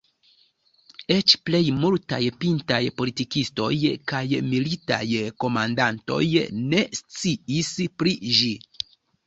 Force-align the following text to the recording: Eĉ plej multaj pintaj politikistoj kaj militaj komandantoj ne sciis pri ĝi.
Eĉ 1.15 1.35
plej 1.49 1.59
multaj 1.83 2.19
pintaj 2.45 2.79
politikistoj 3.03 3.69
kaj 4.13 4.23
militaj 4.49 5.05
komandantoj 5.45 6.23
ne 6.73 6.83
sciis 7.05 7.73
pri 8.01 8.19
ĝi. 8.43 8.53